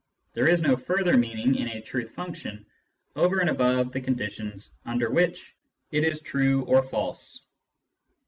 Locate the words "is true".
6.03-6.63